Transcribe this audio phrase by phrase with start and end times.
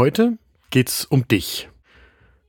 [0.00, 0.38] Heute
[0.70, 1.68] geht's um dich.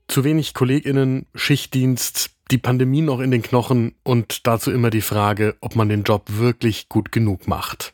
[0.08, 5.58] Zu wenig KollegInnen, Schichtdienst, die Pandemie noch in den Knochen und dazu immer die Frage,
[5.60, 7.94] ob man den Job wirklich gut genug macht.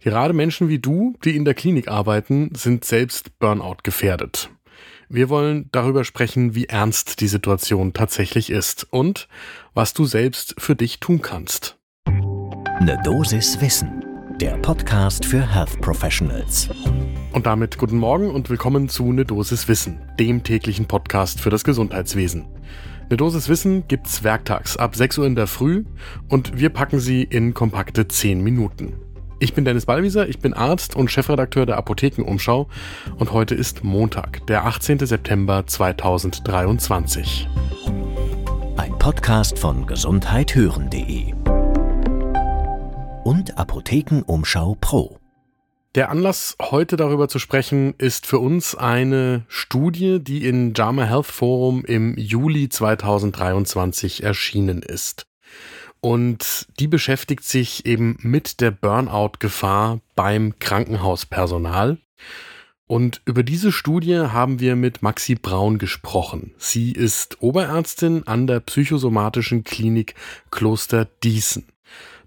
[0.00, 4.50] Gerade Menschen wie du, die in der Klinik arbeiten, sind selbst Burnout gefährdet.
[5.08, 9.26] Wir wollen darüber sprechen, wie ernst die Situation tatsächlich ist und
[9.72, 11.78] was du selbst für dich tun kannst.
[12.04, 14.04] Eine Dosis Wissen,
[14.38, 16.68] der Podcast für Health Professionals.
[17.36, 21.64] Und damit guten Morgen und willkommen zu Ne Dosis Wissen, dem täglichen Podcast für das
[21.64, 22.46] Gesundheitswesen.
[23.10, 25.84] Ne Dosis Wissen gibt's werktags ab 6 Uhr in der Früh
[26.30, 28.94] und wir packen sie in kompakte 10 Minuten.
[29.38, 32.68] Ich bin Dennis Ballwieser, ich bin Arzt und Chefredakteur der Apothekenumschau
[33.18, 35.00] und heute ist Montag, der 18.
[35.00, 37.46] September 2023.
[38.78, 41.34] Ein Podcast von gesundheithören.de
[43.24, 45.18] und Apothekenumschau Pro.
[45.96, 51.24] Der Anlass, heute darüber zu sprechen, ist für uns eine Studie, die in JAMA Health
[51.24, 55.26] Forum im Juli 2023 erschienen ist.
[56.02, 61.96] Und die beschäftigt sich eben mit der Burnout-Gefahr beim Krankenhauspersonal.
[62.86, 66.52] Und über diese Studie haben wir mit Maxi Braun gesprochen.
[66.58, 70.14] Sie ist Oberärztin an der psychosomatischen Klinik
[70.50, 71.64] Kloster Diesen.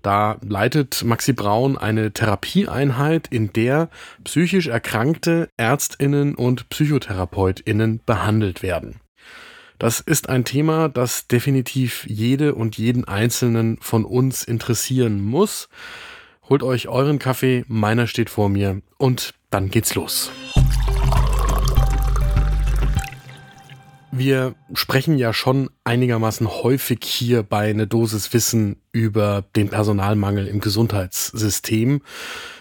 [0.02, 3.89] Da leitet Maxi Braun eine Therapieeinheit, in der
[4.23, 9.02] psychisch erkrankte Ärztinnen und Psychotherapeutinnen behandelt werden.
[9.77, 15.70] Das ist ein Thema, das definitiv jede und jeden Einzelnen von uns interessieren muss.
[16.50, 20.31] Holt euch euren Kaffee, meiner steht vor mir und dann geht's los.
[24.12, 30.60] Wir sprechen ja schon einigermaßen häufig hier bei eine Dosis Wissen über den Personalmangel im
[30.60, 32.02] Gesundheitssystem.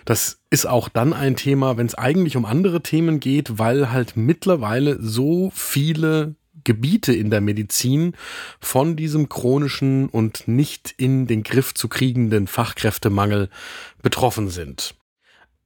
[0.05, 4.17] Das ist auch dann ein Thema, wenn es eigentlich um andere Themen geht, weil halt
[4.17, 8.13] mittlerweile so viele Gebiete in der Medizin
[8.61, 13.49] von diesem chronischen und nicht in den Griff zu kriegenden Fachkräftemangel
[14.03, 14.95] betroffen sind.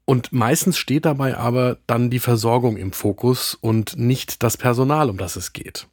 [0.04, 5.16] Und meistens steht dabei aber dann die Versorgung im Fokus und nicht das Personal, um
[5.16, 5.86] das es geht.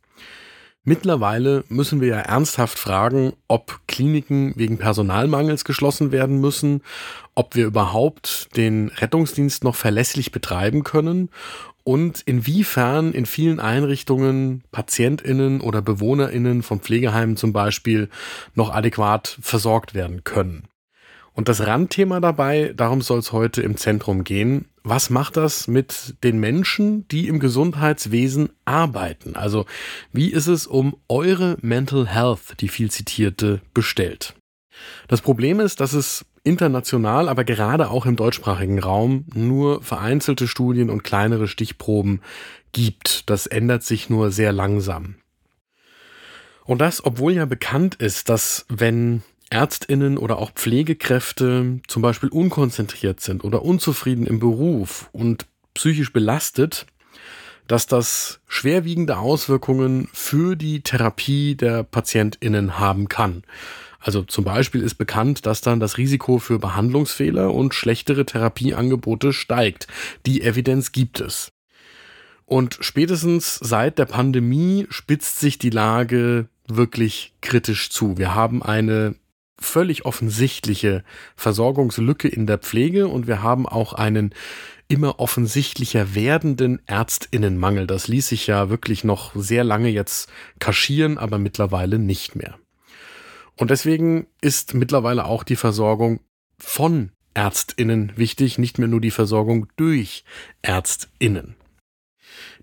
[0.83, 6.81] Mittlerweile müssen wir ja ernsthaft fragen, ob Kliniken wegen Personalmangels geschlossen werden müssen,
[7.35, 11.29] ob wir überhaupt den Rettungsdienst noch verlässlich betreiben können
[11.83, 18.09] und inwiefern in vielen Einrichtungen Patientinnen oder Bewohnerinnen von Pflegeheimen zum Beispiel
[18.55, 20.67] noch adäquat versorgt werden können.
[21.39, 24.65] Und das Randthema dabei, darum soll es heute im Zentrum gehen.
[24.83, 29.37] Was macht das mit den Menschen, die im Gesundheitswesen arbeiten?
[29.37, 29.65] Also
[30.11, 34.35] wie ist es um eure Mental Health, die viel zitierte, bestellt?
[35.07, 40.89] Das Problem ist, dass es international, aber gerade auch im deutschsprachigen Raum nur vereinzelte Studien
[40.89, 42.19] und kleinere Stichproben
[42.73, 43.29] gibt.
[43.29, 45.15] Das ändert sich nur sehr langsam.
[46.65, 53.19] Und das, obwohl ja bekannt ist, dass wenn Ärztinnen oder auch Pflegekräfte zum Beispiel unkonzentriert
[53.19, 56.85] sind oder unzufrieden im Beruf und psychisch belastet,
[57.67, 63.43] dass das schwerwiegende Auswirkungen für die Therapie der Patientinnen haben kann.
[63.99, 69.87] Also zum Beispiel ist bekannt, dass dann das Risiko für Behandlungsfehler und schlechtere Therapieangebote steigt.
[70.25, 71.51] Die Evidenz gibt es.
[72.45, 78.17] Und spätestens seit der Pandemie spitzt sich die Lage wirklich kritisch zu.
[78.17, 79.15] Wir haben eine
[79.61, 81.03] völlig offensichtliche
[81.35, 84.33] Versorgungslücke in der Pflege und wir haben auch einen
[84.87, 87.87] immer offensichtlicher werdenden Ärztinnenmangel.
[87.87, 92.57] Das ließ sich ja wirklich noch sehr lange jetzt kaschieren, aber mittlerweile nicht mehr.
[93.55, 96.21] Und deswegen ist mittlerweile auch die Versorgung
[96.57, 100.23] von Ärztinnen wichtig, nicht mehr nur die Versorgung durch
[100.61, 101.55] Ärztinnen.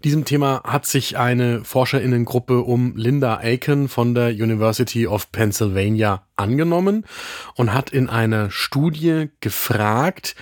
[0.05, 7.07] Diesem Thema hat sich eine Forscherinnengruppe um Linda Aiken von der University of Pennsylvania angenommen
[7.55, 10.37] und hat in einer Studie gefragt,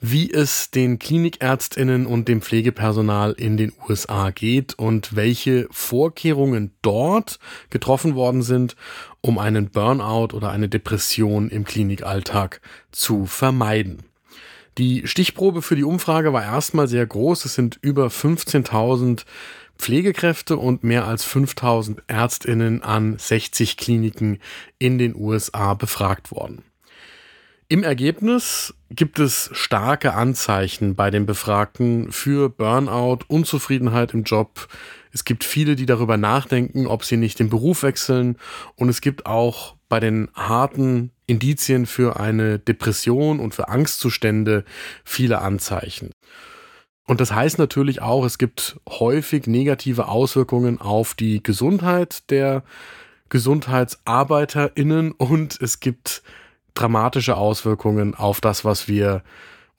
[0.00, 7.38] wie es den Klinikärztinnen und dem Pflegepersonal in den USA geht und welche Vorkehrungen dort
[7.68, 8.76] getroffen worden sind,
[9.20, 12.60] um einen Burnout oder eine Depression im Klinikalltag
[12.92, 14.09] zu vermeiden.
[14.80, 17.44] Die Stichprobe für die Umfrage war erstmal sehr groß.
[17.44, 19.26] Es sind über 15.000
[19.76, 24.38] Pflegekräfte und mehr als 5000 Ärztinnen an 60 Kliniken
[24.78, 26.64] in den USA befragt worden.
[27.68, 34.66] Im Ergebnis gibt es starke Anzeichen bei den Befragten für Burnout, Unzufriedenheit im Job.
[35.12, 38.38] Es gibt viele, die darüber nachdenken, ob sie nicht den Beruf wechseln.
[38.76, 44.64] Und es gibt auch bei den harten Indizien für eine Depression und für Angstzustände
[45.04, 46.10] viele Anzeichen.
[47.06, 52.62] Und das heißt natürlich auch, es gibt häufig negative Auswirkungen auf die Gesundheit der
[53.30, 56.22] GesundheitsarbeiterInnen und es gibt
[56.74, 59.22] dramatische Auswirkungen auf das, was wir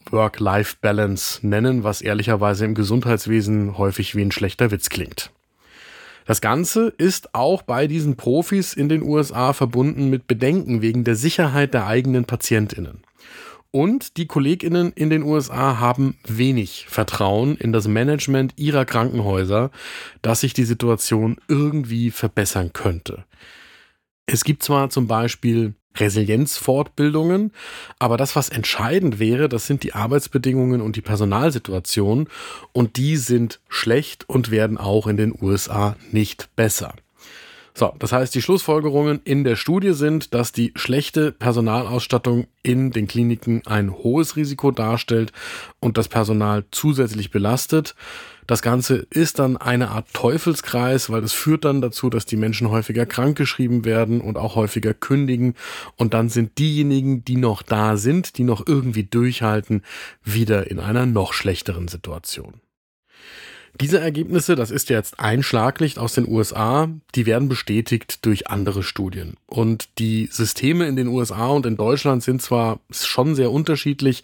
[0.09, 5.31] Work-Life-Balance nennen, was ehrlicherweise im Gesundheitswesen häufig wie ein schlechter Witz klingt.
[6.25, 11.15] Das Ganze ist auch bei diesen Profis in den USA verbunden mit Bedenken wegen der
[11.15, 13.03] Sicherheit der eigenen Patientinnen.
[13.71, 19.71] Und die Kolleginnen in den USA haben wenig Vertrauen in das Management ihrer Krankenhäuser,
[20.21, 23.23] dass sich die Situation irgendwie verbessern könnte.
[24.25, 27.51] Es gibt zwar zum Beispiel Resilienzfortbildungen,
[27.99, 32.27] aber das, was entscheidend wäre, das sind die Arbeitsbedingungen und die Personalsituation
[32.71, 36.93] und die sind schlecht und werden auch in den USA nicht besser.
[37.73, 43.07] So, das heißt, die Schlussfolgerungen in der Studie sind, dass die schlechte Personalausstattung in den
[43.07, 45.31] Kliniken ein hohes Risiko darstellt
[45.79, 47.95] und das Personal zusätzlich belastet.
[48.51, 52.69] Das Ganze ist dann eine Art Teufelskreis, weil es führt dann dazu, dass die Menschen
[52.69, 55.55] häufiger krankgeschrieben werden und auch häufiger kündigen.
[55.95, 59.83] Und dann sind diejenigen, die noch da sind, die noch irgendwie durchhalten,
[60.25, 62.55] wieder in einer noch schlechteren Situation.
[63.79, 68.83] Diese Ergebnisse, das ist jetzt ein Schlaglicht aus den USA, die werden bestätigt durch andere
[68.83, 69.37] Studien.
[69.47, 74.23] Und die Systeme in den USA und in Deutschland sind zwar schon sehr unterschiedlich,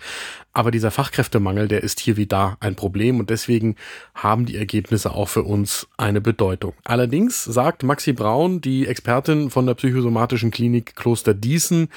[0.51, 3.75] aber dieser Fachkräftemangel, der ist hier wie da ein Problem und deswegen
[4.13, 6.73] haben die Ergebnisse auch für uns eine Bedeutung.
[6.83, 11.89] Allerdings sagt Maxi Braun, die Expertin von der psychosomatischen Klinik Kloster Diesen,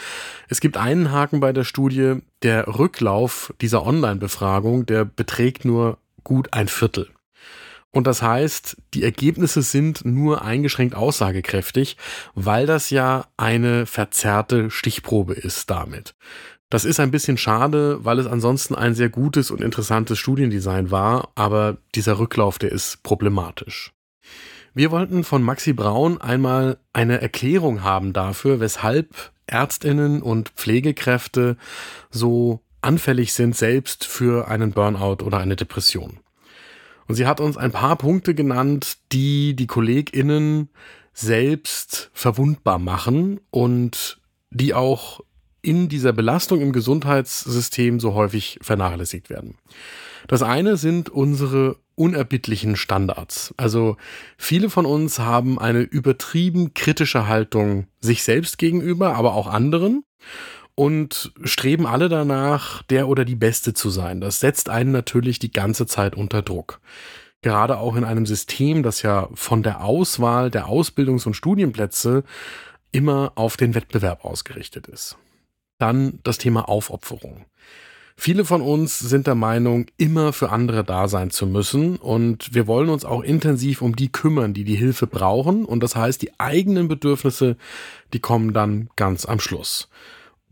[0.48, 6.52] es gibt einen Haken bei der Studie, der Rücklauf dieser Online-Befragung, der beträgt nur gut
[6.52, 7.08] ein Viertel.
[7.92, 11.96] Und das heißt, die Ergebnisse sind nur eingeschränkt aussagekräftig,
[12.34, 16.14] weil das ja eine verzerrte Stichprobe ist damit.
[16.70, 21.32] Das ist ein bisschen schade, weil es ansonsten ein sehr gutes und interessantes Studiendesign war,
[21.34, 23.92] aber dieser Rücklauf, der ist problematisch.
[24.72, 31.56] Wir wollten von Maxi Braun einmal eine Erklärung haben dafür, weshalb Ärztinnen und Pflegekräfte
[32.08, 36.20] so anfällig sind selbst für einen Burnout oder eine Depression.
[37.10, 40.68] Und sie hat uns ein paar Punkte genannt, die die KollegInnen
[41.12, 44.20] selbst verwundbar machen und
[44.50, 45.20] die auch
[45.60, 49.56] in dieser Belastung im Gesundheitssystem so häufig vernachlässigt werden.
[50.28, 53.52] Das eine sind unsere unerbittlichen Standards.
[53.56, 53.96] Also
[54.38, 60.04] viele von uns haben eine übertrieben kritische Haltung sich selbst gegenüber, aber auch anderen
[60.80, 64.22] und streben alle danach, der oder die Beste zu sein.
[64.22, 66.80] Das setzt einen natürlich die ganze Zeit unter Druck.
[67.42, 72.24] Gerade auch in einem System, das ja von der Auswahl der Ausbildungs- und Studienplätze
[72.92, 75.18] immer auf den Wettbewerb ausgerichtet ist.
[75.76, 77.44] Dann das Thema Aufopferung.
[78.16, 82.66] Viele von uns sind der Meinung, immer für andere da sein zu müssen und wir
[82.66, 86.40] wollen uns auch intensiv um die kümmern, die die Hilfe brauchen und das heißt, die
[86.40, 87.58] eigenen Bedürfnisse,
[88.14, 89.90] die kommen dann ganz am Schluss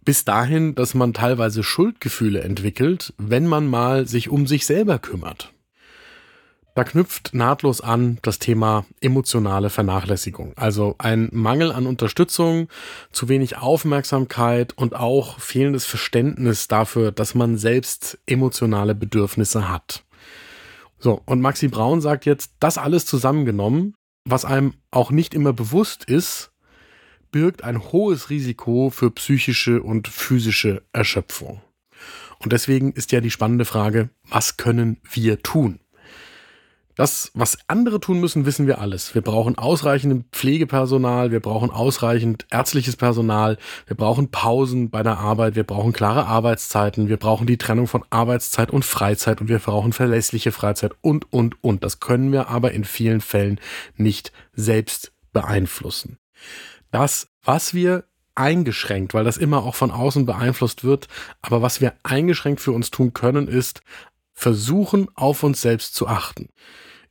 [0.09, 5.53] bis dahin, dass man teilweise Schuldgefühle entwickelt, wenn man mal sich um sich selber kümmert.
[6.75, 10.55] Da knüpft nahtlos an das Thema emotionale Vernachlässigung.
[10.57, 12.69] Also ein Mangel an Unterstützung,
[13.13, 20.05] zu wenig Aufmerksamkeit und auch fehlendes Verständnis dafür, dass man selbst emotionale Bedürfnisse hat.
[20.99, 23.93] So, und Maxi Braun sagt jetzt, das alles zusammengenommen,
[24.25, 26.51] was einem auch nicht immer bewusst ist,
[27.31, 31.61] birgt ein hohes Risiko für psychische und physische Erschöpfung.
[32.39, 35.81] Und deswegen ist ja die spannende Frage, was können wir tun?
[36.99, 39.15] Das, was andere tun müssen, wissen wir alles.
[39.15, 43.57] Wir brauchen ausreichend Pflegepersonal, wir brauchen ausreichend ärztliches Personal,
[43.87, 48.03] wir brauchen Pausen bei der Arbeit, wir brauchen klare Arbeitszeiten, wir brauchen die Trennung von
[48.11, 51.85] Arbeitszeit und Freizeit und wir brauchen verlässliche Freizeit und, und, und.
[51.85, 53.61] Das können wir aber in vielen Fällen
[53.97, 56.19] nicht selbst beeinflussen
[56.91, 58.05] das, was wir
[58.35, 61.09] eingeschränkt, weil das immer auch von außen beeinflusst wird,
[61.43, 63.83] aber was wir eingeschränkt für uns tun können, ist
[64.33, 66.49] versuchen, auf uns selbst zu achten.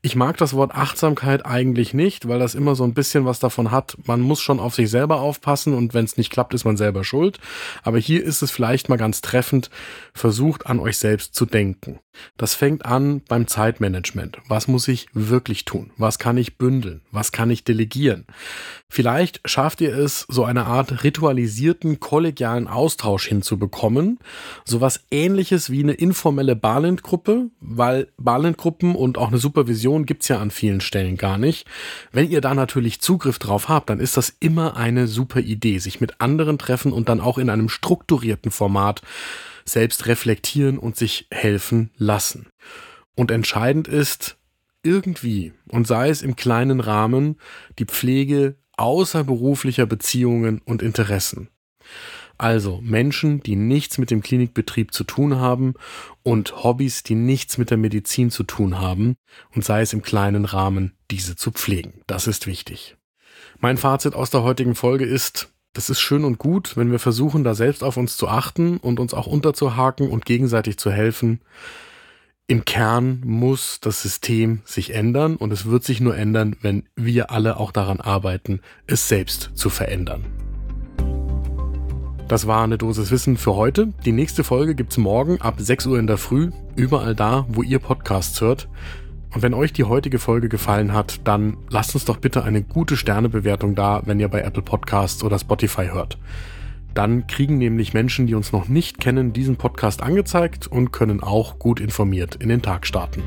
[0.02, 3.72] Ich mag das Wort Achtsamkeit eigentlich nicht, weil das immer so ein bisschen was davon
[3.72, 3.98] hat.
[4.06, 7.04] Man muss schon auf sich selber aufpassen und wenn es nicht klappt, ist man selber
[7.04, 7.40] schuld.
[7.84, 9.70] Aber hier ist es vielleicht mal ganz treffend,
[10.14, 12.00] versucht an euch selbst zu denken.
[12.38, 14.38] Das fängt an beim Zeitmanagement.
[14.48, 15.92] Was muss ich wirklich tun?
[15.98, 17.02] Was kann ich bündeln?
[17.12, 18.26] Was kann ich delegieren?
[18.90, 24.20] Vielleicht schafft ihr es, so eine Art ritualisierten kollegialen Austausch hinzubekommen.
[24.64, 30.52] Sowas ähnliches wie eine informelle Barlent-Gruppe, weil Barlent-Gruppen und auch eine Supervision gibt's ja an
[30.52, 31.68] vielen Stellen gar nicht.
[32.12, 36.00] Wenn ihr da natürlich Zugriff drauf habt, dann ist das immer eine super Idee, sich
[36.00, 39.02] mit anderen treffen und dann auch in einem strukturierten Format
[39.68, 42.48] selbst reflektieren und sich helfen lassen.
[43.16, 44.38] Und entscheidend ist,
[44.84, 47.38] irgendwie, und sei es im kleinen Rahmen,
[47.78, 51.50] die Pflege außerberuflicher Beziehungen und Interessen.
[52.38, 55.74] Also Menschen, die nichts mit dem Klinikbetrieb zu tun haben
[56.22, 59.16] und Hobbys, die nichts mit der Medizin zu tun haben
[59.56, 62.02] und sei es im kleinen Rahmen, diese zu pflegen.
[62.06, 62.96] Das ist wichtig.
[63.60, 67.44] Mein Fazit aus der heutigen Folge ist, das ist schön und gut, wenn wir versuchen,
[67.44, 71.40] da selbst auf uns zu achten und uns auch unterzuhaken und gegenseitig zu helfen.
[72.48, 77.30] Im Kern muss das System sich ändern und es wird sich nur ändern, wenn wir
[77.30, 80.26] alle auch daran arbeiten, es selbst zu verändern.
[82.28, 83.94] Das war eine Dosis Wissen für heute.
[84.04, 87.78] Die nächste Folge gibt's morgen ab 6 Uhr in der Früh, überall da, wo ihr
[87.78, 88.68] Podcasts hört.
[89.34, 92.98] Und wenn euch die heutige Folge gefallen hat, dann lasst uns doch bitte eine gute
[92.98, 96.18] Sternebewertung da, wenn ihr bei Apple Podcasts oder Spotify hört.
[96.94, 101.60] Dann kriegen nämlich Menschen, die uns noch nicht kennen, diesen Podcast angezeigt und können auch
[101.60, 103.22] gut informiert in den Tag starten.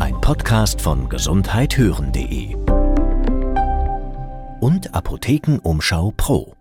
[0.00, 2.56] Ein Podcast von gesundheithören.de
[4.60, 6.55] und Apothekenumschau Pro.